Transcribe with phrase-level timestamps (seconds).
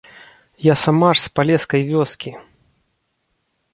[0.71, 2.31] Я сама ж з палескай вёскі!